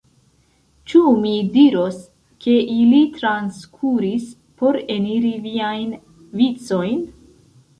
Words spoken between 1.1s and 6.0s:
mi diros, ke ili transkuris por eniri viajn